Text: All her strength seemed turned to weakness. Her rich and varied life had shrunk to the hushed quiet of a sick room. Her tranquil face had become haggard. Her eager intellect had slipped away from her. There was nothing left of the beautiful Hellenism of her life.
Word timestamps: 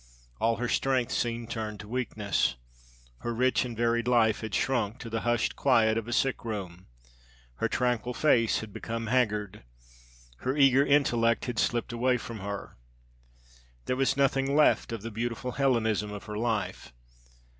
All 0.39 0.55
her 0.55 0.67
strength 0.67 1.11
seemed 1.11 1.51
turned 1.51 1.79
to 1.81 1.87
weakness. 1.87 2.55
Her 3.19 3.35
rich 3.35 3.63
and 3.65 3.77
varied 3.77 4.07
life 4.07 4.41
had 4.41 4.55
shrunk 4.55 4.97
to 4.97 5.11
the 5.11 5.21
hushed 5.21 5.55
quiet 5.55 5.95
of 5.95 6.07
a 6.07 6.11
sick 6.11 6.43
room. 6.43 6.87
Her 7.57 7.67
tranquil 7.67 8.15
face 8.15 8.61
had 8.61 8.73
become 8.73 9.05
haggard. 9.05 9.63
Her 10.37 10.57
eager 10.57 10.83
intellect 10.83 11.45
had 11.45 11.59
slipped 11.59 11.93
away 11.93 12.17
from 12.17 12.39
her. 12.39 12.77
There 13.85 13.95
was 13.95 14.17
nothing 14.17 14.55
left 14.55 14.91
of 14.91 15.03
the 15.03 15.11
beautiful 15.11 15.51
Hellenism 15.51 16.11
of 16.11 16.23
her 16.23 16.35
life. 16.35 16.93